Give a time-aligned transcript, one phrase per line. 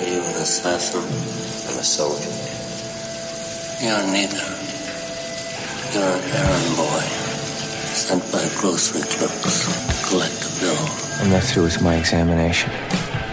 [0.00, 1.02] Are you an assassin?
[1.68, 2.32] I'm a soldier.
[3.84, 4.40] You're neither.
[5.92, 7.04] You're an errand boy
[7.92, 10.88] sent by grocery clerks to collect a bill.
[11.20, 12.72] I'm not through with my examination.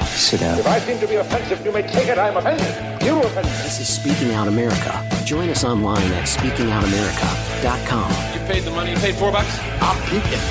[0.08, 0.60] Sit down.
[0.60, 2.68] If I seem to be offensive, you may take it I'm offended.
[3.02, 3.54] You offended.
[3.64, 5.08] This is Speaking Out America.
[5.24, 8.12] Join us online at speakingoutamericA.com.
[8.34, 8.92] You paid the money.
[8.92, 9.58] You paid four bucks.
[9.80, 10.44] I'm peeking.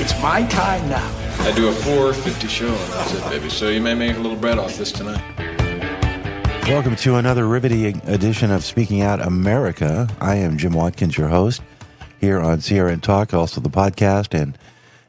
[0.00, 1.06] It's my time now.
[1.40, 3.50] I do a four fifty show, and that's it, baby.
[3.50, 5.22] So you may make a little bread off this tonight.
[6.68, 10.06] Welcome to another riveting edition of Speaking Out America.
[10.20, 11.62] I am Jim Watkins, your host
[12.20, 14.58] here on CRN Talk, also the podcast, and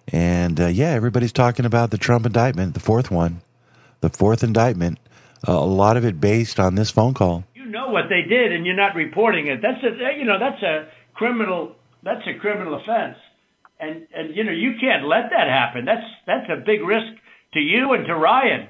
[0.08, 3.41] and uh, yeah, everybody's talking about the Trump indictment, the fourth one,
[3.99, 4.99] the fourth indictment.
[5.45, 7.44] Uh, a lot of it based on this phone call.
[7.54, 9.62] You know what they did, and you're not reporting it.
[9.62, 13.18] That's a you know that's a criminal that's a criminal offense,
[13.82, 15.84] and and you know you can't let that happen.
[15.84, 17.12] That's that's a big risk
[17.54, 18.70] to you and to Ryan,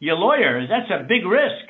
[0.00, 0.66] your lawyer.
[0.66, 1.68] That's a big risk.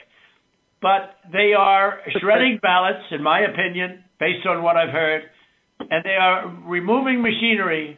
[0.82, 5.22] But they are shredding ballots, in my opinion, based on what I've heard,
[5.78, 7.96] and they are removing machinery,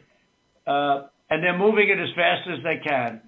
[0.67, 3.21] uh, and they're moving it as fast as they can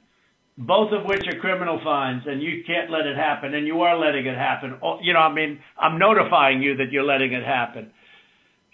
[0.57, 3.95] both of which are criminal fines, and you can't let it happen, and you are
[3.97, 4.79] letting it happen.
[4.81, 7.91] Oh, You know, I mean, I'm notifying you that you're letting it happen.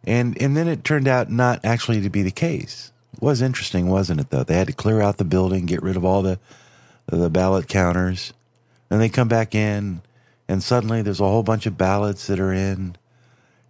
[0.04, 2.91] and and then it turned out not actually to be the case.
[3.22, 4.30] Was interesting, wasn't it?
[4.30, 6.40] Though they had to clear out the building, get rid of all the
[7.06, 8.32] the ballot counters,
[8.90, 10.02] and they come back in,
[10.48, 12.96] and suddenly there's a whole bunch of ballots that are in,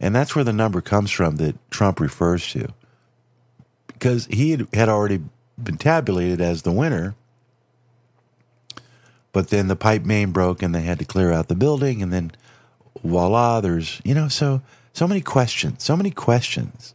[0.00, 2.68] and that's where the number comes from that Trump refers to,
[3.88, 5.20] because he had, had already
[5.62, 7.14] been tabulated as the winner.
[9.32, 12.10] But then the pipe main broke and they had to clear out the building and
[12.10, 12.32] then
[13.04, 14.62] voila, there's you know, so
[14.94, 16.94] so many questions, so many questions.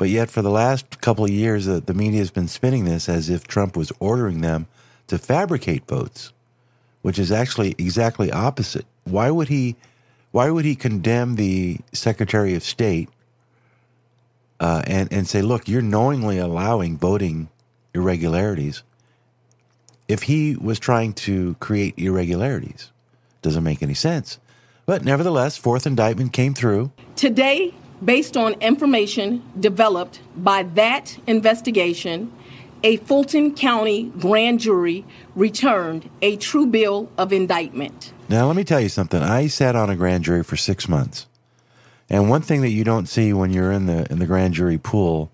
[0.00, 3.06] But yet for the last couple of years the, the media has been spinning this
[3.06, 4.66] as if Trump was ordering them
[5.08, 6.32] to fabricate votes,
[7.02, 8.86] which is actually exactly opposite.
[9.04, 9.76] Why would he
[10.30, 13.10] why would he condemn the Secretary of State
[14.58, 17.50] uh, and and say, look, you're knowingly allowing voting
[17.92, 18.82] irregularities.
[20.08, 22.90] If he was trying to create irregularities,
[23.42, 24.38] doesn't make any sense.
[24.86, 26.90] But nevertheless, fourth indictment came through.
[27.16, 27.74] Today,
[28.04, 32.32] based on information developed by that investigation,
[32.82, 38.12] a Fulton County grand jury returned a true bill of indictment.
[38.28, 39.22] Now, let me tell you something.
[39.22, 41.26] I sat on a grand jury for six months,
[42.08, 44.78] and one thing that you don't see when you're in the in the grand jury
[44.78, 45.30] pool,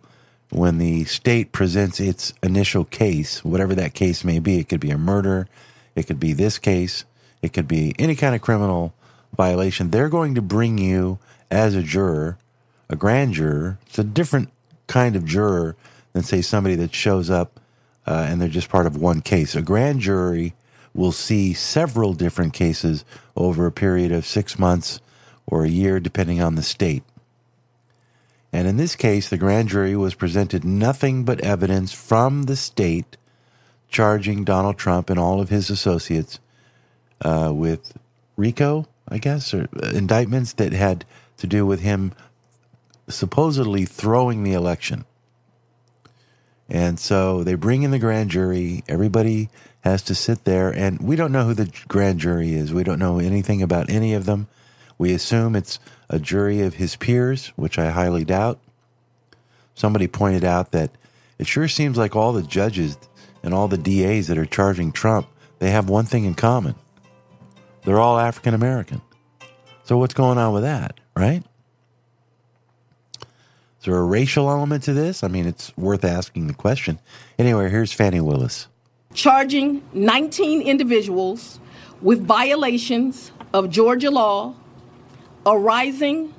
[0.50, 4.90] when the state presents its initial case, whatever that case may be, it could be
[4.90, 5.46] a murder,
[5.94, 7.04] it could be this case,
[7.42, 8.94] it could be any kind of criminal
[9.36, 9.90] violation.
[9.90, 11.18] They're going to bring you
[11.50, 12.38] as a juror,
[12.88, 13.78] a grand juror.
[13.86, 14.50] It's a different
[14.86, 15.76] kind of juror
[16.12, 17.60] than say somebody that shows up
[18.06, 19.54] uh, and they're just part of one case.
[19.54, 20.54] A grand jury
[20.94, 23.04] will see several different cases
[23.36, 25.00] over a period of six months
[25.46, 27.02] or a year, depending on the state.
[28.52, 33.16] And in this case, the grand jury was presented nothing but evidence from the state
[33.88, 36.40] charging Donald Trump and all of his associates
[37.22, 37.92] uh, with
[38.36, 41.04] RICO, I guess, or uh, indictments that had
[41.38, 42.12] to do with him
[43.08, 45.04] supposedly throwing the election.
[46.68, 48.82] And so they bring in the grand jury.
[48.88, 49.48] Everybody
[49.82, 52.74] has to sit there, and we don't know who the grand jury is.
[52.74, 54.48] We don't know anything about any of them.
[54.98, 55.78] We assume it's
[56.10, 58.58] a jury of his peers, which I highly doubt.
[59.74, 60.90] Somebody pointed out that
[61.38, 62.98] it sure seems like all the judges
[63.42, 65.28] and all the DAs that are charging Trump,
[65.58, 66.74] they have one thing in common.
[67.84, 69.02] They're all African American.
[69.84, 71.44] So what's going on with that, right?
[73.86, 75.22] Is there a racial element to this?
[75.22, 76.98] I mean, it's worth asking the question.
[77.38, 78.66] Anyway, here's Fani Willis.
[79.14, 81.60] charging 19 individuals
[82.02, 84.56] with violations of Georgia law
[85.46, 86.34] arising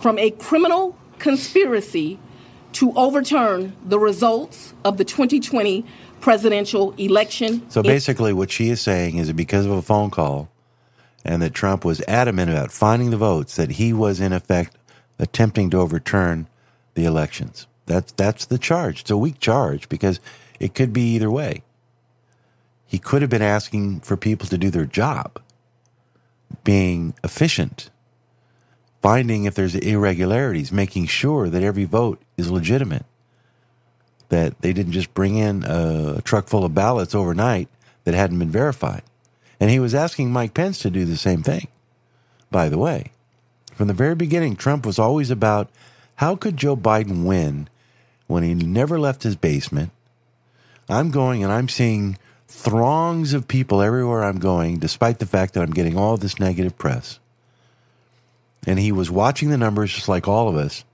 [0.00, 2.18] from a criminal conspiracy
[2.72, 5.84] to overturn the results of the 2020
[6.22, 7.68] presidential election.
[7.70, 10.48] So basically, what she is saying is that because of a phone call
[11.22, 14.74] and that Trump was adamant about finding the votes, that he was in effect
[15.18, 16.48] attempting to overturn
[16.98, 17.68] the elections.
[17.86, 19.02] That's, that's the charge.
[19.02, 20.18] It's a weak charge because
[20.58, 21.62] it could be either way.
[22.84, 25.40] He could have been asking for people to do their job,
[26.64, 27.90] being efficient,
[29.00, 33.06] finding if there's irregularities, making sure that every vote is legitimate,
[34.28, 37.68] that they didn't just bring in a truck full of ballots overnight
[38.04, 39.02] that hadn't been verified.
[39.60, 41.68] And he was asking Mike Pence to do the same thing,
[42.50, 43.12] by the way.
[43.74, 45.70] From the very beginning, Trump was always about
[46.18, 47.68] how could Joe Biden win
[48.28, 49.90] when he never left his basement.
[50.88, 52.16] I'm going and I'm seeing
[52.46, 56.78] throngs of people everywhere I'm going, despite the fact that I'm getting all this negative
[56.78, 57.18] press.
[58.66, 60.84] And he was watching the numbers just like all of us.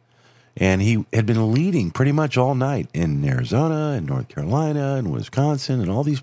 [0.56, 5.12] And he had been leading pretty much all night in Arizona and North Carolina and
[5.12, 6.22] Wisconsin and all these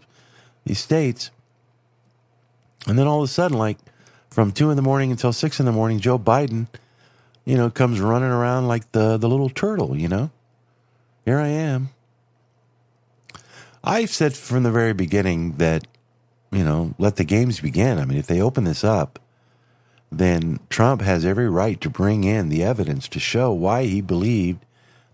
[0.63, 1.31] these states.
[2.87, 3.77] And then all of a sudden, like
[4.29, 6.67] from two in the morning until six in the morning, Joe Biden,
[7.45, 10.31] you know, comes running around like the the little turtle, you know.
[11.25, 11.89] Here I am.
[13.83, 15.87] I've said from the very beginning that,
[16.51, 17.97] you know, let the games begin.
[17.97, 19.19] I mean, if they open this up,
[20.11, 24.65] then Trump has every right to bring in the evidence to show why he believed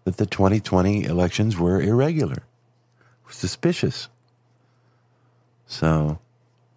[0.03, 2.43] that the 2020 elections were irregular,
[3.29, 4.09] suspicious.
[5.67, 6.19] So,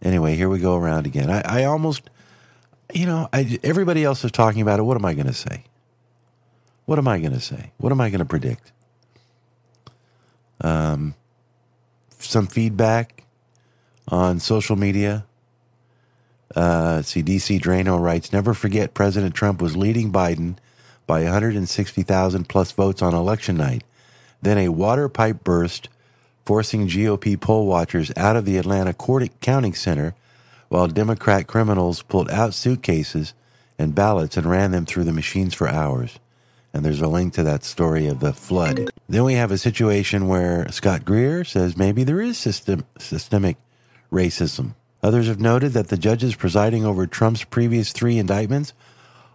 [0.03, 1.31] anyway, here we go around again.
[1.31, 2.11] I, I almost,
[2.95, 4.83] you know, I, everybody else is talking about it.
[4.83, 5.65] What am I going to say?
[6.87, 7.73] What am I going to say?
[7.79, 8.73] What am I going to predict?
[10.61, 11.15] Um,
[12.19, 13.25] some feedback
[14.09, 15.25] on social media.
[16.55, 20.57] Uh, see, DC Draino writes Never forget President Trump was leading Biden
[21.07, 23.85] by 160,000 plus votes on election night.
[24.43, 25.89] Then a water pipe burst,
[26.45, 30.15] forcing GOP poll watchers out of the Atlanta Court counting center,
[30.71, 33.35] while Democrat criminals pulled out suitcases
[33.79, 36.19] and ballots and ran them through the machines for hours.
[36.73, 38.89] And there's a link to that story of the flood.
[39.09, 43.57] Then we have a situation where Scott Greer says maybe there is system, systemic
[44.13, 44.75] racism.
[45.03, 48.73] Others have noted that the judges presiding over Trump's previous three indictments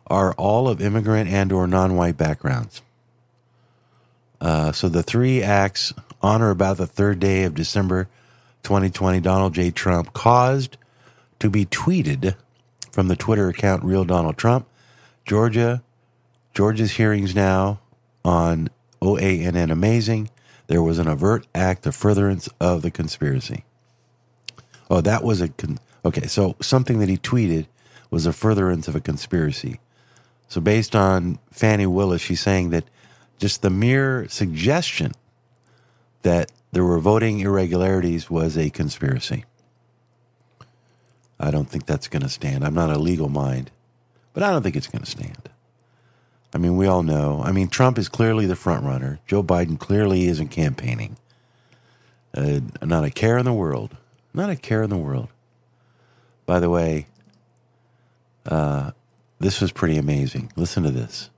[0.08, 2.82] are all of immigrant and or non-white backgrounds.
[4.40, 8.08] Uh, so the three acts on or about the third day of December
[8.64, 9.72] 2020, Donald J.
[9.72, 10.78] Trump caused
[11.46, 12.36] to be tweeted
[12.92, 14.68] from the Twitter account Real Donald Trump,
[15.26, 15.84] Georgia,
[16.56, 17.80] Georgia's hearings now
[18.24, 18.70] on
[19.00, 20.32] OANN Amazing.
[20.66, 23.64] There was an overt act of furtherance of the conspiracy.
[24.90, 26.26] Oh, that was a con- okay.
[26.26, 27.68] So something that he tweeted
[28.10, 29.80] was a furtherance of a conspiracy.
[30.48, 32.86] So based on Fani Willis, she's saying that
[33.38, 35.12] just the mere suggestion
[36.24, 39.46] that there were voting irregularities was a conspiracy.
[41.40, 42.64] I don't think that's going to stand.
[42.64, 43.72] I'm not a legal mind,
[44.34, 45.50] but I don't think it's going to stand.
[46.54, 47.42] I mean, we all know.
[47.44, 49.20] I mean, Trump is clearly the front runner.
[49.28, 51.18] Joe Biden clearly isn't campaigning.
[52.34, 53.98] Uh, not a care in the world.
[54.34, 55.28] Not a care in the world.
[56.46, 57.08] By the way,
[58.46, 58.92] uh,
[59.40, 60.52] this was pretty amazing.
[60.56, 61.30] Listen to this.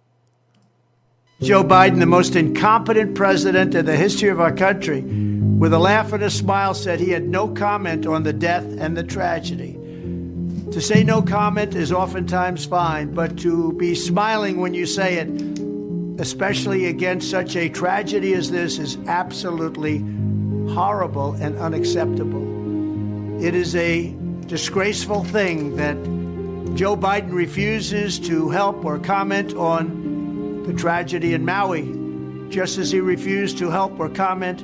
[1.41, 6.11] Joe Biden, the most incompetent president in the history of our country, with a laugh
[6.13, 9.76] and a smile, said he had no comment on the death and the tragedy.
[10.77, 16.21] To say no comment is oftentimes fine, but to be smiling when you say it,
[16.21, 20.05] especially against such a tragedy as this, is absolutely
[20.75, 23.43] horrible and unacceptable.
[23.43, 24.15] It is a
[24.45, 25.95] disgraceful thing that
[26.77, 31.91] Joe Biden refuses to help or comment on the tragedy in Maui,
[32.51, 34.61] just as he refused to help or comment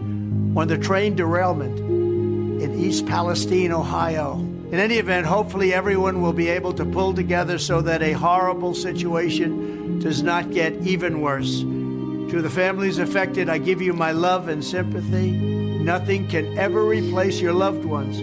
[0.55, 4.52] on the train derailment in East Palestine, Ohio.
[4.74, 8.74] In any event, hopefully everyone will be able to pull together so that a horrible
[8.74, 11.60] situation does not get even worse.
[11.60, 15.30] To the families affected, I give you my love and sympathy.
[15.30, 18.20] Nothing can ever replace your loved ones,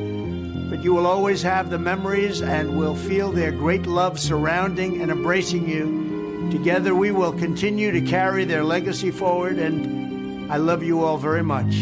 [0.68, 5.12] but you will always have the memories and will feel their great love surrounding and
[5.12, 6.50] embracing you.
[6.50, 11.44] Together, we will continue to carry their legacy forward, and I love you all very
[11.44, 11.76] much.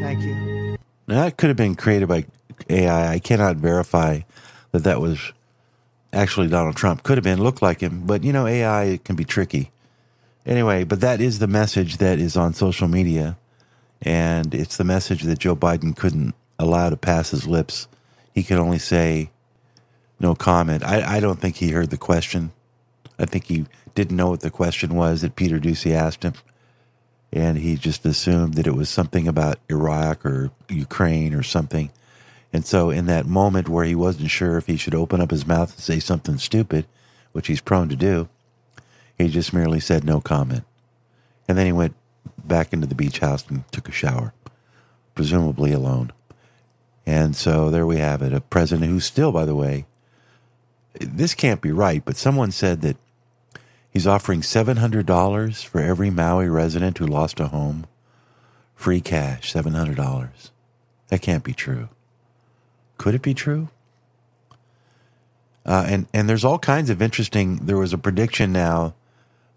[0.00, 0.78] Thank you.
[1.06, 2.24] Now, that could have been created by
[2.68, 3.12] AI.
[3.14, 4.20] I cannot verify
[4.72, 5.32] that that was
[6.12, 7.02] actually Donald Trump.
[7.02, 9.70] Could have been, looked like him, but you know, AI can be tricky.
[10.46, 13.36] Anyway, but that is the message that is on social media,
[14.02, 17.88] and it's the message that Joe Biden couldn't allow to pass his lips.
[18.34, 19.30] He could only say
[20.20, 20.84] no comment.
[20.84, 22.52] I, I don't think he heard the question.
[23.18, 26.34] I think he didn't know what the question was that Peter Doocy asked him.
[27.32, 31.90] And he just assumed that it was something about Iraq or Ukraine or something.
[32.52, 35.46] And so, in that moment where he wasn't sure if he should open up his
[35.46, 36.86] mouth and say something stupid,
[37.32, 38.28] which he's prone to do,
[39.18, 40.64] he just merely said no comment.
[41.46, 41.94] And then he went
[42.42, 44.32] back into the beach house and took a shower.
[45.14, 46.12] presumably alone.
[47.04, 49.86] And so there we have it a president who's still, by the way,
[51.00, 52.96] this can't be right, but someone said that
[53.90, 57.86] he's offering $700 for every Maui resident who lost a home.
[58.76, 60.50] Free cash, $700.
[61.08, 61.88] That can't be true.
[62.98, 63.68] Could it be true?
[65.64, 67.56] Uh, and and there's all kinds of interesting.
[67.56, 68.94] There was a prediction now.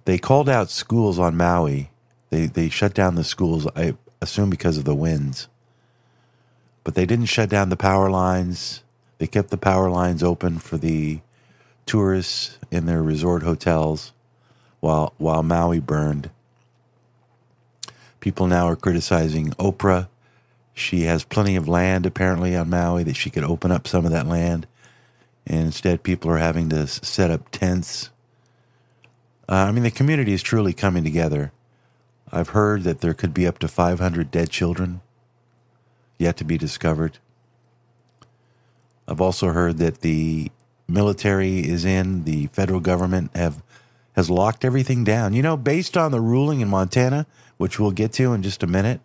[0.06, 1.90] They called out schools on Maui.
[2.30, 3.68] They they shut down the schools.
[3.76, 5.48] I assume because of the winds.
[6.84, 8.84] But they didn't shut down the power lines.
[9.18, 11.22] They kept the power lines open for the
[11.86, 14.14] tourists in their resort hotels
[14.80, 16.30] while while Maui burned.
[18.20, 20.08] People now are criticizing Oprah.
[20.82, 24.12] She has plenty of land apparently on Maui that she could open up some of
[24.12, 24.68] that land
[25.46, 28.10] and instead people are having to set up tents.
[29.50, 31.52] Uh, I mean, the community is truly coming together.
[32.32, 35.02] I've heard that there could be up to 500 dead children
[36.18, 37.18] yet to be discovered.
[39.08, 40.52] I've also heard that the
[40.88, 43.62] military is in, the federal government have
[44.14, 45.34] has locked everything down.
[45.34, 47.26] You know, based on the ruling in Montana,
[47.58, 49.00] which we'll get to in just a minute,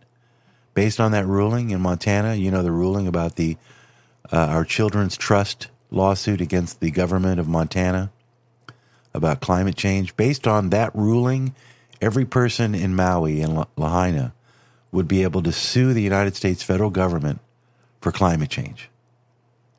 [0.76, 3.56] based on that ruling in Montana, you know the ruling about the
[4.30, 8.12] uh, our children's trust lawsuit against the government of Montana
[9.14, 10.14] about climate change.
[10.16, 11.54] Based on that ruling,
[12.02, 14.34] every person in Maui and Lahaina
[14.92, 17.40] would be able to sue the United States federal government
[18.02, 18.90] for climate change.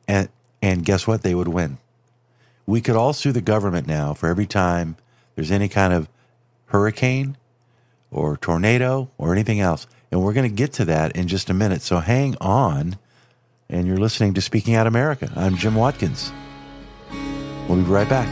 [0.08, 0.28] And
[0.60, 1.22] and guess what?
[1.22, 1.78] They would win.
[2.66, 4.96] We could all sue the government now for every time
[5.36, 6.08] there's any kind of
[6.66, 7.36] hurricane
[8.10, 9.86] or tornado or anything else.
[10.10, 11.82] And we're going to get to that in just a minute.
[11.82, 12.96] So hang on
[13.70, 15.30] and you're listening to Speaking Out America.
[15.36, 16.32] I'm Jim Watkins.
[17.68, 18.28] We'll be right back.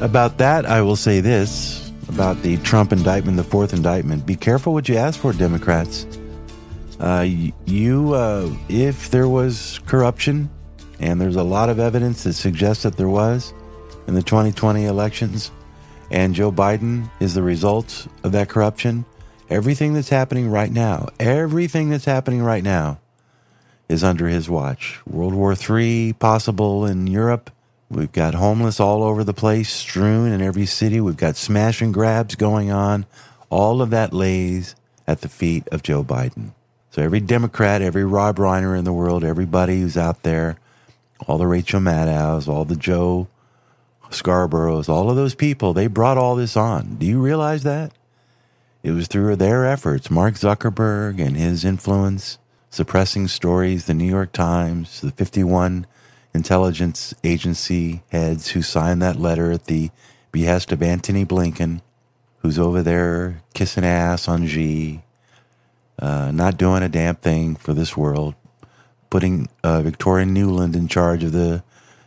[0.00, 4.24] About that, I will say this about the Trump indictment, the fourth indictment.
[4.24, 6.06] Be careful what you ask for, Democrats.
[7.00, 7.26] Uh,
[7.64, 10.50] you, uh, if there was corruption,
[10.98, 13.54] and there's a lot of evidence that suggests that there was
[14.06, 15.52] in the 2020 elections,
[16.10, 19.04] and Joe Biden is the result of that corruption,
[19.48, 22.98] everything that's happening right now, everything that's happening right now
[23.88, 25.00] is under his watch.
[25.06, 27.50] World War III possible in Europe.
[27.90, 31.00] We've got homeless all over the place, strewn in every city.
[31.00, 33.06] We've got smash and grabs going on.
[33.50, 34.74] All of that lays
[35.06, 36.52] at the feet of Joe Biden.
[36.98, 40.58] So every Democrat, every Rob Reiner in the world, everybody who's out there,
[41.28, 43.28] all the Rachel Maddows, all the Joe
[44.10, 46.96] Scarboroughs, all of those people, they brought all this on.
[46.96, 47.92] Do you realize that?
[48.82, 52.38] It was through their efforts, Mark Zuckerberg and his influence,
[52.68, 55.86] suppressing stories, the New York Times, the 51
[56.34, 59.90] intelligence agency heads who signed that letter at the
[60.32, 61.80] behest of Antony Blinken,
[62.38, 65.04] who's over there kissing ass on Xi,
[65.98, 68.34] uh, not doing a damn thing for this world,
[69.10, 71.62] putting uh, Victoria Nuland in charge of the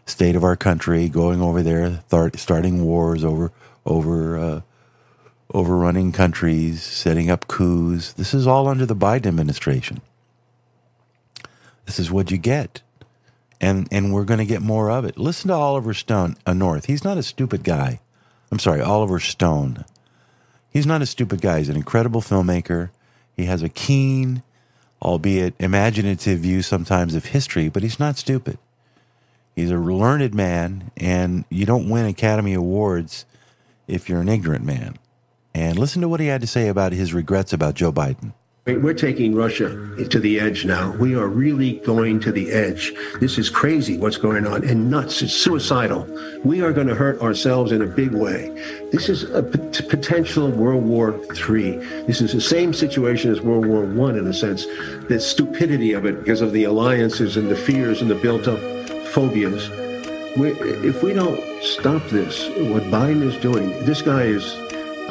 [0.05, 3.51] state of our country, going over there, th- starting wars over
[3.85, 4.61] over uh,
[5.53, 8.13] overrunning countries, setting up coups.
[8.13, 10.01] This is all under the Biden administration.
[11.85, 12.81] This is what you get,
[13.59, 15.17] and and we're going to get more of it.
[15.17, 16.85] Listen to Oliver Stone, a uh, North.
[16.85, 17.99] He's not a stupid guy.
[18.51, 19.85] I'm sorry, Oliver Stone.
[20.69, 21.59] He's not a stupid guy.
[21.59, 22.91] He's an incredible filmmaker.
[23.41, 24.43] He has a keen,
[25.01, 28.59] albeit imaginative view sometimes of history, but he's not stupid.
[29.55, 33.25] He's a learned man, and you don't win Academy Awards
[33.87, 34.99] if you're an ignorant man.
[35.55, 38.33] And listen to what he had to say about his regrets about Joe Biden.
[38.67, 39.69] We're taking Russia
[40.07, 40.91] to the edge now.
[40.97, 42.93] We are really going to the edge.
[43.19, 45.23] This is crazy what's going on and nuts.
[45.23, 46.07] It's suicidal.
[46.43, 48.49] We are going to hurt ourselves in a big way.
[48.91, 51.77] This is a p- potential World War III.
[52.05, 54.67] This is the same situation as World War I in a sense.
[55.07, 58.59] The stupidity of it because of the alliances and the fears and the built up
[59.07, 59.71] phobias.
[60.37, 60.51] We,
[60.87, 64.53] if we don't stop this, what Biden is doing, this guy is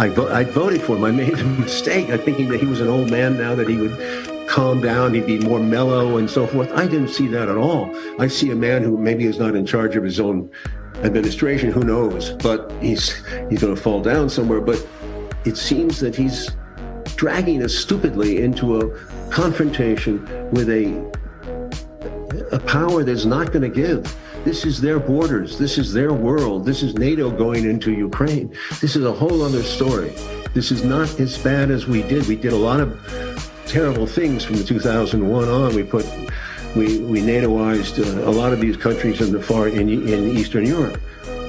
[0.00, 1.04] I, vo- I voted for him.
[1.04, 2.08] I made a mistake.
[2.08, 5.26] I'm thinking that he was an old man now, that he would calm down, he'd
[5.26, 6.72] be more mellow and so forth.
[6.72, 7.94] I didn't see that at all.
[8.18, 10.50] I see a man who maybe is not in charge of his own
[11.02, 11.70] administration.
[11.70, 12.32] Who knows?
[12.32, 13.12] But he's
[13.50, 14.62] he's going to fall down somewhere.
[14.62, 14.84] But
[15.44, 16.48] it seems that he's
[17.16, 20.96] dragging us stupidly into a confrontation with a
[22.52, 24.16] a power that's not going to give.
[24.44, 25.58] This is their borders.
[25.58, 26.64] This is their world.
[26.64, 28.54] This is NATO going into Ukraine.
[28.80, 30.14] This is a whole other story.
[30.54, 32.26] This is not as bad as we did.
[32.26, 32.98] We did a lot of
[33.66, 35.74] terrible things from 2001 on.
[35.74, 36.06] We put
[36.74, 40.64] we we NATOized uh, a lot of these countries in the far in in Eastern
[40.64, 40.98] Europe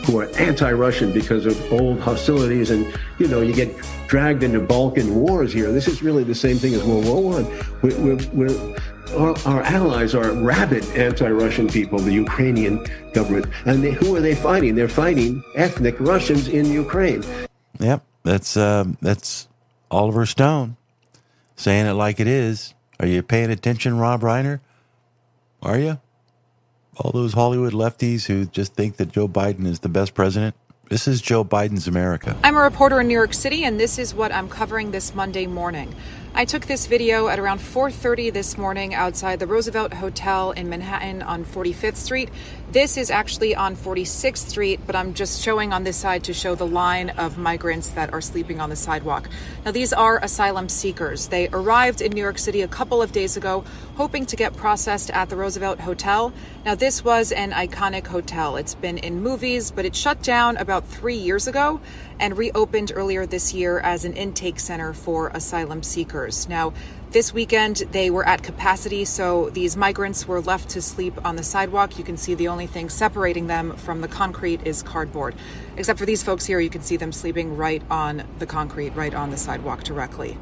[0.05, 3.73] who are anti-Russian because of old hostilities, and you know you get
[4.07, 5.71] dragged into Balkan wars here.
[5.71, 7.45] This is really the same thing as World War One.
[7.81, 8.75] We're, we're, we're,
[9.13, 14.35] our, our, allies are rabid anti-Russian people, the Ukrainian government, and they, who are they
[14.35, 14.75] fighting?
[14.75, 17.23] They're fighting ethnic Russians in Ukraine.
[17.79, 19.47] Yep, that's uh, that's
[19.89, 20.77] Oliver Stone
[21.55, 22.73] saying it like it is.
[22.99, 24.59] Are you paying attention, Rob Reiner?
[25.61, 25.99] Are you?
[26.97, 30.55] All those Hollywood lefties who just think that Joe Biden is the best president.
[30.89, 32.35] This is Joe Biden's America.
[32.43, 35.47] I'm a reporter in New York City, and this is what I'm covering this Monday
[35.47, 35.95] morning.
[36.33, 41.21] I took this video at around 4:30 this morning outside the Roosevelt Hotel in Manhattan
[41.21, 42.29] on 45th Street.
[42.71, 46.55] This is actually on 46th Street, but I'm just showing on this side to show
[46.55, 49.29] the line of migrants that are sleeping on the sidewalk.
[49.65, 51.27] Now, these are asylum seekers.
[51.27, 53.65] They arrived in New York City a couple of days ago,
[53.97, 56.31] hoping to get processed at the Roosevelt Hotel.
[56.63, 58.55] Now, this was an iconic hotel.
[58.55, 61.81] It's been in movies, but it shut down about three years ago
[62.21, 66.47] and reopened earlier this year as an intake center for asylum seekers.
[66.47, 66.71] Now,
[67.11, 71.43] this weekend they were at capacity, so these migrants were left to sleep on the
[71.43, 71.97] sidewalk.
[71.97, 75.35] You can see the only thing separating them from the concrete is cardboard.
[75.75, 79.13] Except for these folks here, you can see them sleeping right on the concrete, right
[79.13, 80.37] on the sidewalk directly.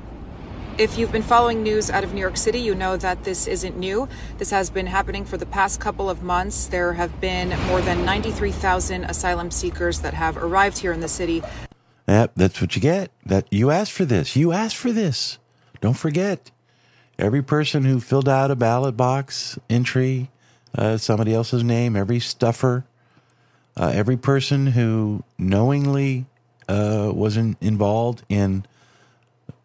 [0.78, 3.76] If you've been following news out of New York City, you know that this isn't
[3.76, 4.08] new.
[4.38, 6.68] This has been happening for the past couple of months.
[6.68, 11.44] There have been more than 93,000 asylum seekers that have arrived here in the city.
[12.08, 13.12] Yep, that's what you get.
[13.26, 14.36] That you asked for this.
[14.36, 15.38] You asked for this.
[15.82, 16.52] Don't forget.
[17.20, 20.32] Every person who filled out a ballot box entry,
[20.74, 22.86] uh, somebody else's name, every stuffer,
[23.76, 26.28] uh, every person who knowingly
[26.70, 28.66] uh, was in, involved in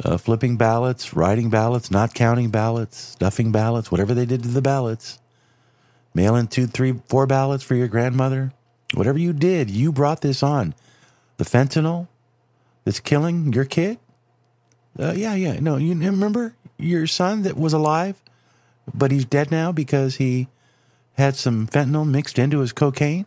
[0.04, 4.61] uh, flipping ballots, writing ballots, not counting ballots, stuffing ballots, whatever they did to the
[4.61, 5.20] ballots,
[6.12, 8.52] mail in two, three, four ballots for your grandmother,
[8.94, 10.74] whatever you did, you brought this on.
[11.37, 12.09] The fentanyl,
[12.85, 13.98] that's killing your kid?
[14.98, 15.61] Uh, yeah, yeah.
[15.61, 18.22] No, you remember your son that was alive,
[18.92, 20.48] but he's dead now because he
[21.14, 23.26] had some fentanyl mixed into his cocaine?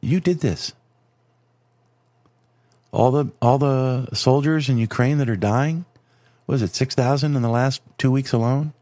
[0.00, 0.74] You did this.
[2.92, 5.84] All the all the soldiers in Ukraine that are dying,
[6.46, 8.72] was it 6,000 in the last 2 weeks alone?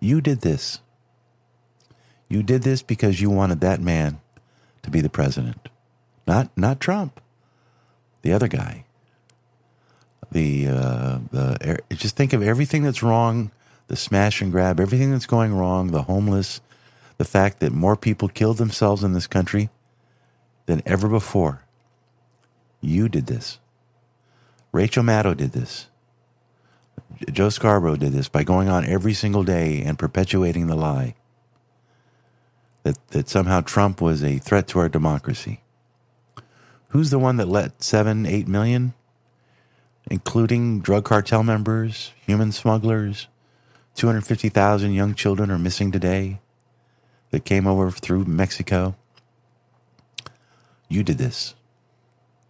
[0.00, 0.80] You did this.
[2.28, 4.20] You did this because you wanted that man
[4.82, 5.68] to be the president.
[6.26, 7.20] Not not Trump.
[8.22, 8.86] The other guy
[10.32, 13.50] the uh, the just think of everything that's wrong,
[13.88, 16.60] the smash and grab, everything that's going wrong, the homeless,
[17.18, 19.70] the fact that more people killed themselves in this country
[20.66, 21.62] than ever before.
[22.80, 23.58] You did this.
[24.72, 25.86] Rachel Maddow did this.
[27.30, 31.14] Joe Scarborough did this by going on every single day and perpetuating the lie
[32.82, 35.60] that, that somehow Trump was a threat to our democracy.
[36.88, 38.94] Who's the one that let seven, eight million
[40.10, 43.28] including drug cartel members, human smugglers.
[43.94, 46.40] 250,000 young children are missing today
[47.30, 48.96] that came over through Mexico.
[50.88, 51.54] You did this.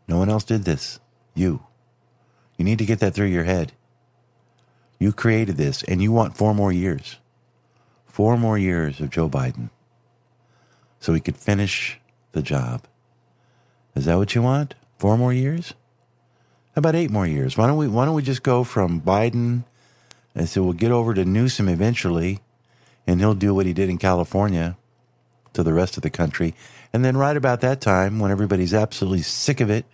[0.08, 1.00] No one else did this.
[1.34, 1.64] You.
[2.56, 3.72] You need to get that through your head.
[4.98, 7.18] You created this, and you want four more years.
[8.06, 9.70] Four more years of Joe Biden
[11.04, 12.00] so he could finish
[12.32, 12.86] the job.
[13.94, 14.74] Is that what you want?
[14.98, 15.74] Four more years?
[16.76, 17.56] About eight more years?
[17.56, 19.64] Why don't we why don't we just go from Biden
[20.34, 22.40] and say we'll get over to Newsom eventually,
[23.06, 24.76] and he'll do what he did in California
[25.52, 26.54] to the rest of the country.
[26.92, 29.86] And then right about that time, when everybody's absolutely sick of it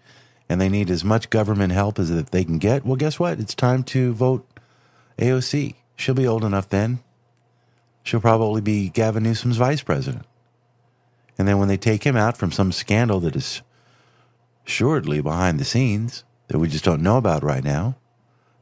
[0.48, 3.38] and they need as much government help as that they can get, well, guess what?
[3.38, 4.46] It's time to vote
[5.18, 5.74] AOC.
[5.96, 7.00] She'll be old enough then.
[8.02, 10.24] She'll probably be Gavin Newsom's vice president.
[11.38, 13.62] And then when they take him out from some scandal that is
[14.66, 17.94] assuredly behind the scenes, that we just don't know about right now,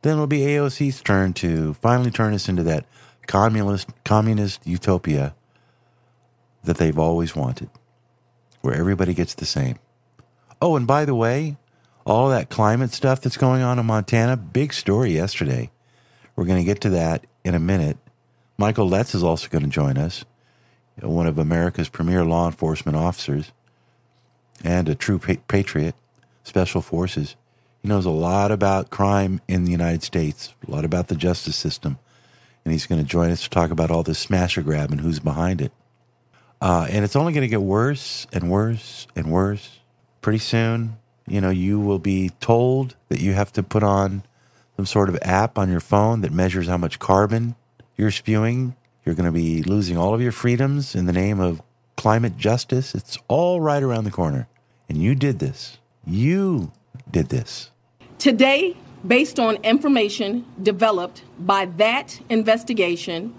[0.02, 2.84] then it'll be AOC's turn to finally turn us into that
[3.26, 5.34] communist communist utopia
[6.64, 7.70] that they've always wanted,
[8.60, 9.78] where everybody gets the same.
[10.60, 11.56] Oh, and by the way,
[12.04, 15.70] all that climate stuff that's going on in Montana, big story yesterday.
[16.36, 17.96] We're going to get to that in a minute.
[18.58, 20.26] Michael Letts is also going to join us,
[21.00, 23.50] one of America's premier law enforcement officers
[24.62, 25.94] and a true patriot,
[26.44, 27.34] special forces.
[27.88, 31.98] Knows a lot about crime in the United States, a lot about the justice system,
[32.62, 35.00] and he's going to join us to talk about all this smash smasher grab and
[35.00, 35.72] who's behind it.
[36.60, 39.78] Uh, and it's only going to get worse and worse and worse.
[40.20, 44.22] Pretty soon, you know, you will be told that you have to put on
[44.76, 47.54] some sort of app on your phone that measures how much carbon
[47.96, 48.76] you're spewing.
[49.06, 51.62] You're going to be losing all of your freedoms in the name of
[51.96, 52.94] climate justice.
[52.94, 54.46] It's all right around the corner.
[54.90, 55.78] And you did this.
[56.04, 56.72] You
[57.10, 57.70] did this.
[58.18, 58.76] Today,
[59.06, 63.32] based on information developed by that investigation,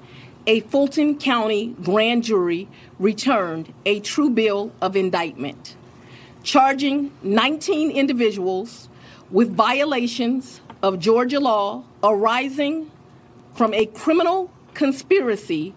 [0.47, 5.75] a Fulton County grand jury returned a true bill of indictment,
[6.43, 8.87] charging 19 individuals
[9.29, 12.89] with violations of Georgia law arising
[13.53, 15.73] from a criminal conspiracy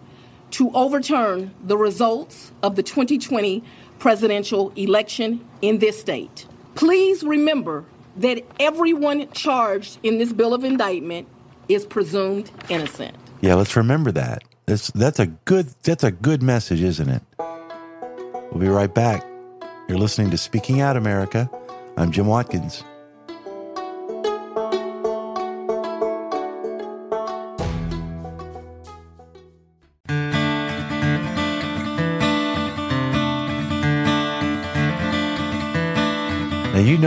[0.52, 3.64] to overturn the results of the 2020
[3.98, 6.46] presidential election in this state.
[6.76, 7.84] Please remember
[8.16, 11.29] that everyone charged in this bill of indictment
[11.68, 13.16] is presumed innocent.
[13.40, 14.44] Yeah, let's remember that.
[14.66, 17.22] That's, that's a good that's a good message, isn't it?
[17.38, 19.25] We'll be right back.
[19.88, 21.51] You're listening to Speaking Out America.
[21.96, 22.85] I'm Jim Watkins.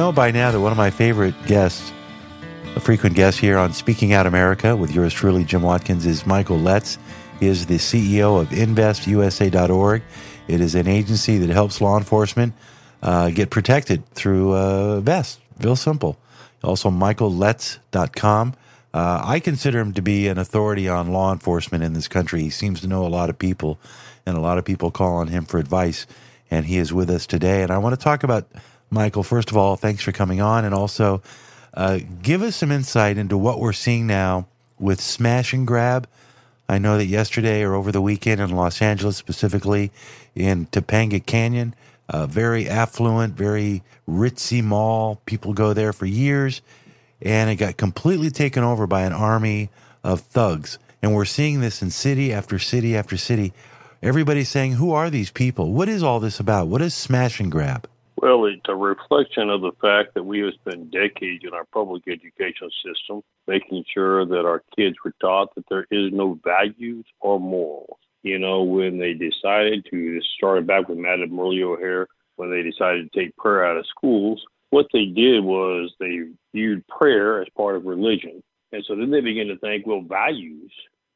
[0.06, 1.91] Know by now that one of my favorite guests,
[2.76, 6.60] a frequent guest here on Speaking Out America with yours truly, Jim Watkins, is Michael
[6.60, 7.00] Letts.
[7.39, 10.04] He is the CEO of InvestUSA.org.
[10.48, 12.54] It is an agency that helps law enforcement
[13.02, 15.39] uh, get protected through uh, vests.
[15.60, 16.20] Real simple.
[16.63, 18.54] Also, MichaelLetts.com.
[18.94, 22.41] Uh, I consider him to be an authority on law enforcement in this country.
[22.41, 23.80] He seems to know a lot of people,
[24.24, 26.06] and a lot of people call on him for advice.
[26.52, 27.63] And he is with us today.
[27.63, 28.48] And I want to talk about
[28.89, 29.24] Michael.
[29.24, 31.21] First of all, thanks for coming on, and also
[31.74, 34.48] uh, give us some insight into what we're seeing now
[34.80, 36.08] with smash and grab.
[36.67, 39.91] I know that yesterday or over the weekend in Los Angeles, specifically
[40.34, 41.76] in Topanga Canyon,
[42.10, 45.21] a very affluent, very ritzy mall.
[45.26, 46.62] People go there for years,
[47.21, 49.69] and it got completely taken over by an army
[50.04, 50.80] of thugs.
[51.02, 53.54] And we're seeing this in city after city after city.
[54.02, 55.74] Everybody's saying, Who are these people?
[55.74, 56.67] What is all this about?
[56.67, 57.88] What is smash and grab?
[58.17, 62.04] Well, it's a reflection of the fact that we have spent decades in our public
[62.08, 67.39] education system making sure that our kids were taught that there is no values or
[67.39, 67.99] morals.
[68.23, 73.12] You know, when they decided to start back with Madam Murray O'Hair, when they decided
[73.12, 76.21] to take prayer out of schools, what they did was they
[76.54, 78.41] viewed prayer as part of religion.
[78.71, 80.71] And so then they began to think, well, values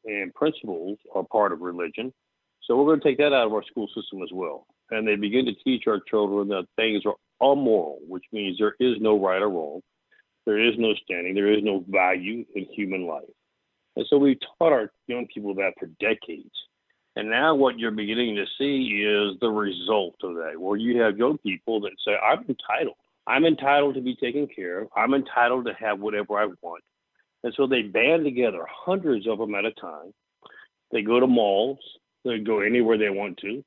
[0.05, 2.13] and principles are part of religion.
[2.61, 5.15] So we're going to take that out of our school system as well and they
[5.15, 9.41] begin to teach our children that things are amoral, which means there is no right
[9.41, 9.81] or wrong,
[10.45, 13.23] there is no standing, there is no value in human life.
[13.95, 16.51] And so we've taught our young people that for decades.
[17.15, 21.17] And now what you're beginning to see is the result of that, where you have
[21.17, 22.95] young people that say, I'm entitled.
[23.27, 24.87] I'm entitled to be taken care of.
[24.95, 26.83] I'm entitled to have whatever I want.
[27.43, 30.13] And so they band together, hundreds of them at a time.
[30.91, 31.79] They go to malls.
[32.25, 33.63] They go anywhere they want to.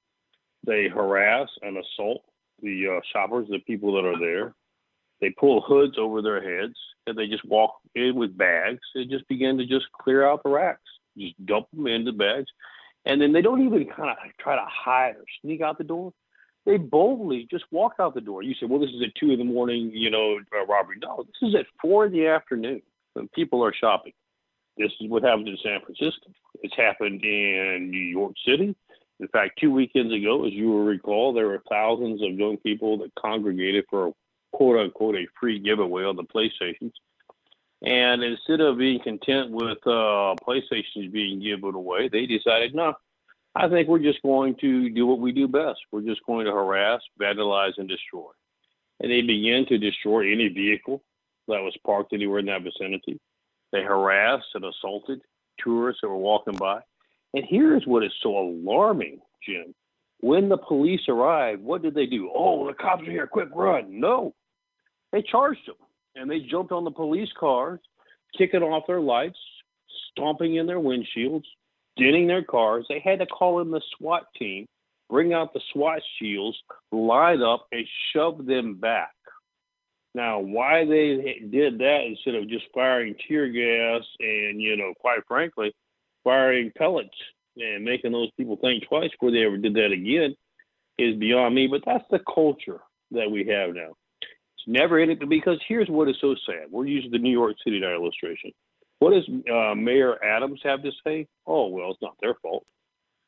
[0.65, 2.23] They harass and assault
[2.63, 4.55] the uh, shoppers, the people that are there.
[5.21, 6.75] They pull hoods over their heads
[7.07, 10.51] and they just walk in with bags and just begin to just clear out the
[10.51, 10.81] racks,
[11.17, 12.49] just dump them into bags.
[13.05, 16.13] And then they don't even kind of try to hide or sneak out the door.
[16.65, 18.45] They boldly just walk out the door.
[18.45, 20.97] You say, well, this is at two in the morning, you know, uh, robbery.
[21.03, 22.83] No, this is at four in the afternoon
[23.15, 24.13] when people are shopping.
[24.79, 26.31] This is what happened in San Francisco.
[26.63, 28.77] It's happened in New York City.
[29.23, 32.99] In fact, two weekends ago, as you will recall, there were thousands of young people
[32.99, 34.13] that congregated for a
[34.53, 36.91] quote unquote a free giveaway on the PlayStations.
[37.83, 42.95] And instead of being content with uh, PlayStations being given away, they decided, no,
[43.55, 45.79] I think we're just going to do what we do best.
[45.93, 48.31] We're just going to harass, vandalize, and destroy.
[48.99, 51.01] And they began to destroy any vehicle
[51.47, 53.21] that was parked anywhere in that vicinity.
[53.71, 55.23] They harassed and assaulted
[55.59, 56.81] tourists that were walking by.
[57.35, 59.75] And here's what is so alarming, Jim.
[60.21, 62.31] When the police arrived, what did they do?
[62.35, 64.01] Oh, the cops are here, quick run.
[64.01, 64.35] No.
[65.11, 65.77] They charged them
[66.15, 67.81] and they jumped on the police cars,
[68.37, 69.39] kicking off their lights,
[70.11, 71.45] stomping in their windshields,
[71.99, 72.87] denting their cars.
[72.89, 74.67] They had to call in the SWAT team,
[75.11, 76.57] bring out the SWAT shields,
[76.93, 79.11] line up, and shove them back.
[80.15, 85.21] Now, why they did that instead of just firing tear gas and, you know, quite
[85.27, 85.75] frankly,
[86.25, 87.17] firing pellets
[87.57, 90.35] and making those people think twice before they ever did that again
[90.99, 91.67] is beyond me.
[91.67, 92.81] But that's the culture
[93.11, 93.95] that we have now.
[94.21, 96.71] It's never anything because here's what is so sad.
[96.71, 98.53] We're using the New York City illustration.
[99.01, 101.27] What does uh, Mayor Adams have to say?
[101.47, 102.65] Oh well, it's not their fault.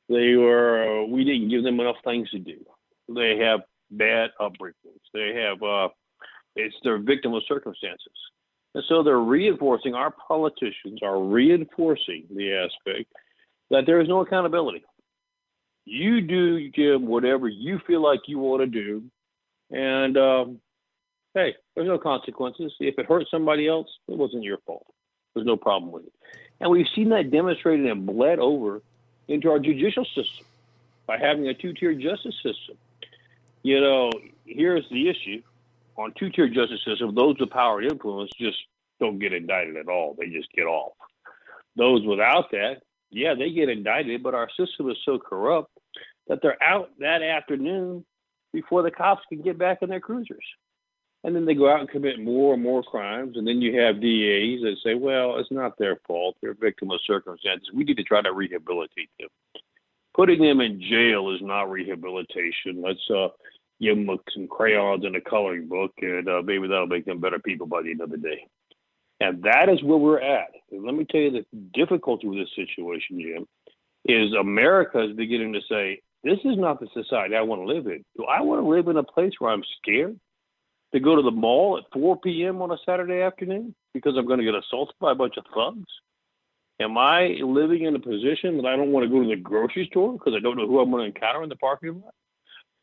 [0.09, 2.65] They were uh, we didn't give them enough things to do.
[3.09, 5.03] They have bad upbringings.
[5.13, 5.89] They have uh,
[6.55, 8.13] it's their victim of circumstances.
[8.75, 13.13] And so they're reinforcing, our politicians are reinforcing the aspect
[13.71, 14.85] that there is no accountability.
[15.85, 19.05] You do, Jim, whatever you feel like you want to do.
[19.71, 20.61] And um,
[21.35, 22.73] hey, there's no consequences.
[22.81, 24.87] If it hurts somebody else, it wasn't your fault.
[25.35, 26.13] There's no problem with it.
[26.61, 28.83] And we've seen that demonstrated and bled over
[29.29, 30.47] into our judicial system
[31.07, 32.77] by having a two tier justice system.
[33.63, 34.11] You know,
[34.47, 35.43] here's the issue
[35.97, 38.57] on two tier justice system, those with power and influence just
[39.01, 40.17] don't get indicted at all.
[40.19, 40.93] They just get off.
[41.77, 45.71] Those without that, yeah, they get indicted, but our system is so corrupt
[46.29, 48.05] that they're out that afternoon
[48.53, 50.45] before the cops can get back in their cruisers.
[51.23, 53.37] And then they go out and commit more and more crimes.
[53.37, 56.37] And then you have DAs that say, well, it's not their fault.
[56.41, 57.71] They're a victim of circumstances.
[57.73, 59.29] We need to try to rehabilitate them.
[60.15, 62.83] Putting them in jail is not rehabilitation.
[62.83, 63.29] Let's uh,
[63.85, 67.39] give them some crayons and a coloring book, and uh, maybe that'll make them better
[67.39, 68.47] people by the end of the day.
[69.21, 70.51] And that is where we're at.
[70.71, 73.47] And let me tell you the difficulty with this situation, Jim,
[74.05, 77.87] is America is beginning to say, this is not the society I want to live
[77.87, 78.05] in.
[78.17, 80.19] Do I want to live in a place where I'm scared
[80.93, 82.63] to go to the mall at 4 p.m.
[82.63, 85.91] on a Saturday afternoon because I'm going to get assaulted by a bunch of thugs?
[86.81, 89.87] Am I living in a position that I don't want to go to the grocery
[89.91, 92.15] store because I don't know who I'm going to encounter in the parking lot?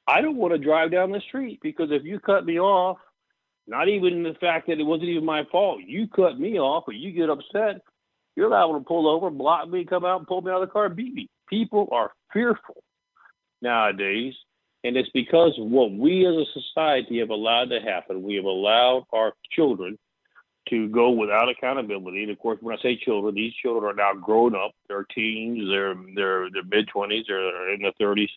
[0.08, 2.98] I don't want to drive down the street because if you cut me off,
[3.68, 6.94] not even the fact that it wasn't even my fault, you cut me off or
[6.94, 7.82] you get upset,
[8.36, 10.74] you're liable to pull over, block me, come out and pull me out of the
[10.74, 11.30] car beat me.
[11.50, 12.84] People are fearful
[13.62, 14.34] nowadays.
[14.84, 18.24] And it's because what we as a society have allowed to happen.
[18.24, 20.00] We have allowed our children
[20.70, 22.24] to go without accountability.
[22.24, 24.72] And of course, when I say children, these children are now grown up.
[24.88, 28.30] They're teens, they're they're they're mid twenties, they're in their thirties,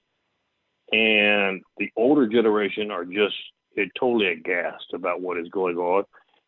[0.95, 3.35] and the older generation are just
[3.99, 6.05] totally aghast about what is going on.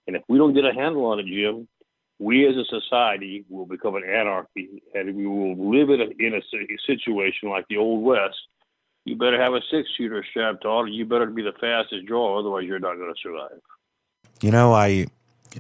[0.07, 1.67] And if we don't get a handle on it, Jim,
[2.21, 6.35] we as a society will become an anarchy, and we will live in a, in
[6.35, 6.43] a
[6.87, 8.37] situation like the old west.
[9.05, 12.65] You better have a six shooter strapped on, you better be the fastest draw, otherwise
[12.65, 13.61] you're not going to survive.
[14.41, 15.07] You know, I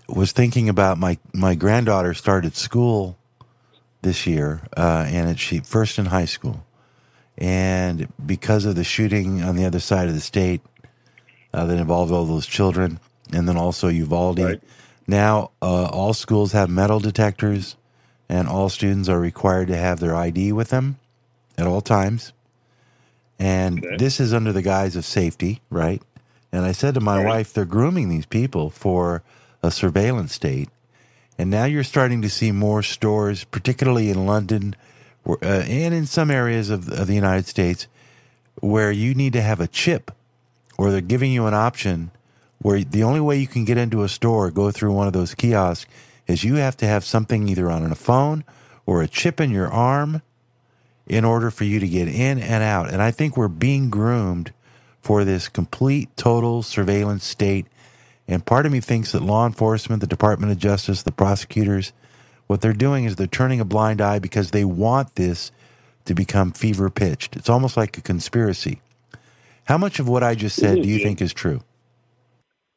[0.08, 3.18] was thinking about my my granddaughter started school
[4.02, 6.65] this year, uh, and it, she first in high school,
[7.38, 10.60] and because of the shooting on the other side of the state
[11.52, 13.00] uh, that involved all those children,
[13.32, 14.38] and then also Uvalde.
[14.38, 14.62] Right.
[15.06, 17.76] Now, uh, all schools have metal detectors,
[18.28, 20.98] and all students are required to have their ID with them
[21.56, 22.32] at all times.
[23.38, 23.96] And okay.
[23.96, 26.02] this is under the guise of safety, right?
[26.50, 27.26] And I said to my right.
[27.26, 29.22] wife, they're grooming these people for
[29.62, 30.70] a surveillance state.
[31.38, 34.74] And now you're starting to see more stores, particularly in London
[35.26, 37.88] uh, and in some areas of, of the United States,
[38.60, 40.10] where you need to have a chip
[40.78, 42.10] or they're giving you an option
[42.58, 45.12] where the only way you can get into a store, or go through one of
[45.12, 45.90] those kiosks,
[46.26, 48.44] is you have to have something either on a phone
[48.84, 50.22] or a chip in your arm
[51.06, 52.90] in order for you to get in and out.
[52.90, 54.52] And I think we're being groomed
[55.00, 57.66] for this complete, total surveillance state.
[58.26, 61.92] And part of me thinks that law enforcement, the Department of Justice, the prosecutors,
[62.46, 65.50] what they're doing is they're turning a blind eye because they want this
[66.04, 67.36] to become fever pitched.
[67.36, 68.80] It's almost like a conspiracy.
[69.64, 71.60] How much of what I just said do you think is true?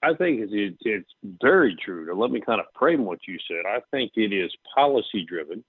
[0.01, 1.09] I think it's, it's
[1.41, 2.07] very true.
[2.07, 3.69] Now, let me kind of frame what you said.
[3.69, 5.63] I think it is policy driven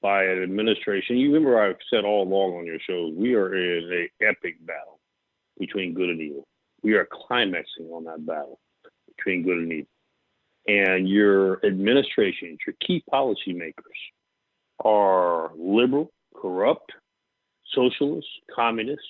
[0.00, 1.16] by an administration.
[1.16, 5.00] You remember I've said all along on your shows, we are in an epic battle
[5.58, 6.46] between good and evil.
[6.82, 8.60] We are climaxing on that battle
[9.16, 9.88] between good and evil.
[10.66, 13.74] And your administration, your key policymakers
[14.84, 16.92] are liberal, corrupt,
[17.74, 19.02] socialist, communist,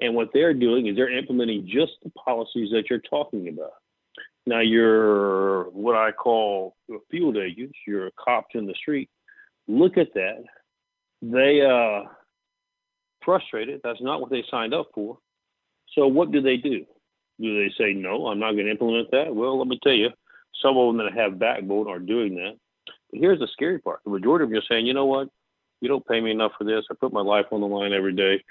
[0.00, 3.72] and what they're doing is they're implementing just the policies that you're talking about.
[4.46, 6.74] Now, your what I call
[7.10, 9.10] field agents, your cops in the street,
[9.68, 10.42] look at that.
[11.22, 12.08] They uh,
[13.22, 13.80] frustrated.
[13.84, 15.18] That's not what they signed up for.
[15.94, 16.86] So what do they do?
[17.38, 18.28] Do they say no?
[18.28, 19.34] I'm not going to implement that.
[19.34, 20.08] Well, let me tell you,
[20.62, 22.56] some of them that have backbone are doing that.
[23.10, 25.28] But here's the scary part: the majority of them are saying, you know what?
[25.80, 26.84] You don't pay me enough for this.
[26.90, 28.42] I put my life on the line every day.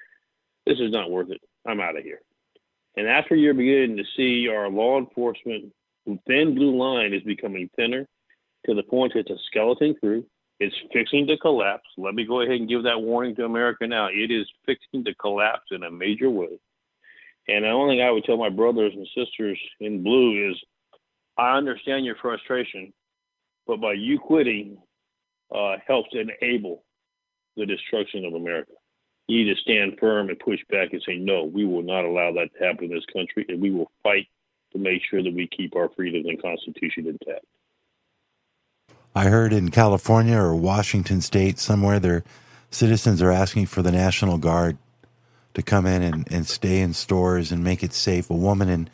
[0.66, 1.42] This is not worth it.
[1.68, 2.22] I'm out of here.
[2.98, 5.72] And after you're beginning to see our law enforcement
[6.28, 8.08] thin blue line is becoming thinner
[8.66, 10.26] to the point it's a skeleton crew.
[10.60, 11.88] It's fixing to collapse.
[11.98, 14.08] Let me go ahead and give that warning to America now.
[14.08, 16.60] It is fixing to collapse in a major way.
[17.48, 20.58] And the only thing I would tell my brothers and sisters in blue is
[21.40, 22.94] I understand your frustration,
[23.66, 24.78] but by you quitting
[25.54, 26.84] uh, helps enable
[27.56, 28.74] the destruction of America
[29.30, 32.32] you need to stand firm and push back and say, no, we will not allow
[32.34, 34.28] that to happen in this country, and we will fight
[34.74, 37.46] to make sure that we keep our freedoms and Constitution intact.
[39.16, 42.24] I heard in California or Washington State somewhere their
[42.72, 44.80] citizens are asking for the National Guard
[45.54, 48.32] to come in and, and stay in stores and make it safe.
[48.32, 48.90] A woman in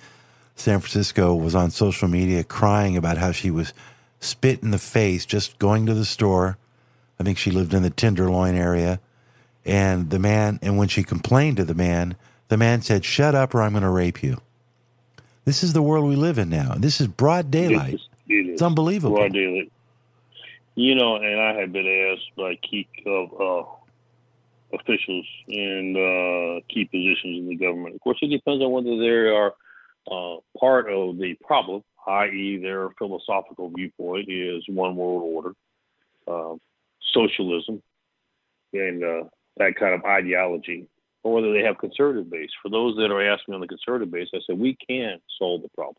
[0.56, 3.74] San Francisco was on social media crying about how she was
[4.20, 6.58] spit in the face just going to the store.
[7.20, 9.00] I think she lived in the Tenderloin area.
[9.66, 12.16] And the man, and when she complained to the man,
[12.48, 14.42] the man said, Shut up or I'm going to rape you.
[15.44, 16.76] This is the world we live in now.
[16.78, 17.94] This is broad daylight.
[17.94, 18.54] It is, it is.
[18.54, 19.16] It's unbelievable.
[19.16, 19.72] Broad daylight.
[20.76, 23.66] You know, and I have been asked by key uh, uh,
[24.74, 27.96] officials in uh, key positions in the government.
[27.96, 29.54] Of course, it depends on whether they are
[30.12, 35.54] uh, part of the problem, i.e., their philosophical viewpoint is one world order,
[36.28, 36.56] uh,
[37.14, 37.82] socialism,
[38.74, 39.24] and uh,
[39.58, 40.88] that kind of ideology,
[41.24, 42.50] or whether they have conservative base.
[42.62, 45.70] For those that are asking on the conservative base, I said we can solve the
[45.70, 45.96] problem,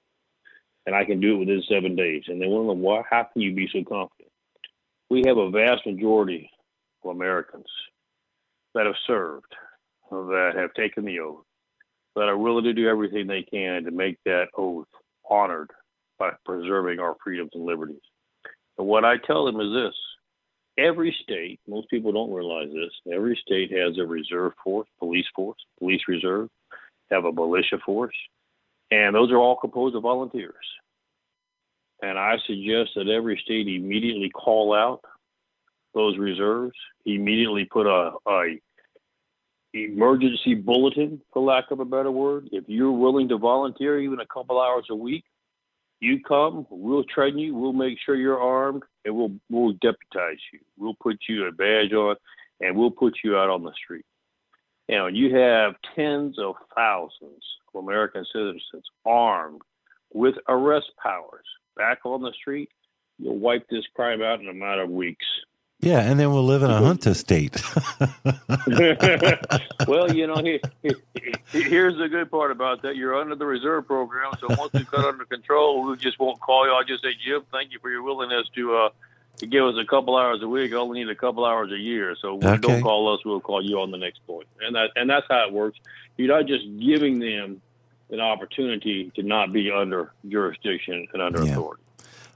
[0.87, 2.25] and I can do it within seven days.
[2.29, 3.03] And they want to know why?
[3.09, 4.31] How can you be so confident?
[5.09, 6.51] We have a vast majority
[7.05, 7.67] of Americans
[8.75, 9.53] that have served,
[10.11, 11.46] that have taken the oath,
[12.17, 14.87] that are willing to do everything they can to make that oath
[15.31, 15.71] honored
[16.19, 18.01] by preserving our freedoms and liberties.
[18.79, 19.95] And what I tell them is this
[20.79, 25.59] every state, most people don't realize this, every state has a reserve force, police force,
[25.79, 26.49] police reserve,
[27.11, 28.17] have a militia force,
[28.91, 30.55] and those are all composed of volunteers.
[32.03, 35.01] And I suggest that every state immediately call out
[35.95, 36.77] those reserves,
[37.07, 38.61] immediately put a, a
[39.85, 42.49] emergency bulletin, for lack of a better word.
[42.53, 45.25] If you're willing to volunteer even a couple hours a week,
[46.01, 50.61] you come, we'll train you, we'll make sure you're armed, and we'll we'll deputize you.
[50.77, 52.17] We'll put you a badge on,
[52.61, 54.05] and we'll put you out on the street.
[54.89, 57.43] Now you have tens of thousands
[57.75, 59.63] of American citizens armed
[60.13, 62.69] with arrest powers back on the street.
[63.19, 65.27] You'll wipe this crime out in a matter of weeks.
[65.87, 67.55] Yeah, and then we'll live in a junta state.
[69.87, 70.59] well, you know, here,
[71.53, 72.97] here's the good part about that.
[72.97, 76.67] You're under the reserve program, so once we got under control, we just won't call
[76.67, 76.73] you.
[76.73, 78.89] I'll just say, Jim, thank you for your willingness to uh,
[79.39, 80.73] to give us a couple hours a week.
[80.73, 82.17] I only need a couple hours a year.
[82.21, 82.57] So Okay.
[82.57, 84.49] don't call us, we'll call you on the next point.
[84.61, 85.79] And that and that's how it works.
[86.17, 87.61] You're not just giving them
[88.11, 91.53] an opportunity to not be under jurisdiction and under Yeah.
[91.53, 91.83] authority.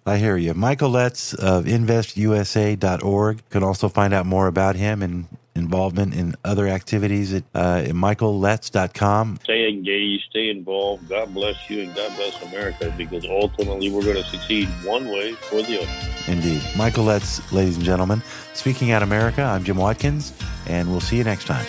[0.06, 0.54] I hear you.
[0.54, 6.68] Michael Letts of investusa.org can also find out more about him and involvement in other
[6.68, 9.40] activities at, uh, at.
[9.42, 11.08] Stay engaged, stay involved.
[11.08, 15.36] God bless you and God bless America because ultimately we're going to succeed one way
[15.52, 16.32] or the other.
[16.32, 16.62] Indeed.
[16.76, 18.22] Michael Letts, ladies and gentlemen.
[18.54, 20.32] Speaking out America, I'm Jim Watkins,
[20.66, 21.66] and we'll see you next time.